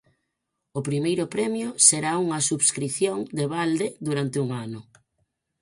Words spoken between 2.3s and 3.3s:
subscrición